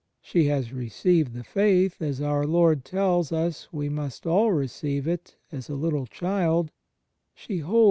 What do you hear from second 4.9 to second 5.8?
it, as a